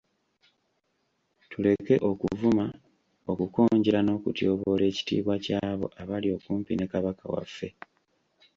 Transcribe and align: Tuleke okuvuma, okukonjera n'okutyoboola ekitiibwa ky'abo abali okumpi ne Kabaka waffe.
Tuleke 1.49 1.95
okuvuma, 2.09 2.65
okukonjera 3.31 3.99
n'okutyoboola 4.03 4.83
ekitiibwa 4.91 5.35
ky'abo 5.43 5.85
abali 6.01 6.27
okumpi 6.37 6.73
ne 6.75 6.85
Kabaka 6.91 7.25
waffe. 7.33 7.67